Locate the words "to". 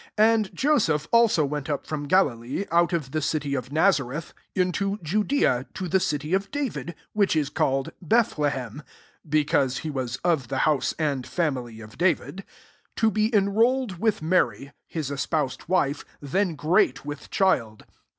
5.75-5.87, 12.95-13.11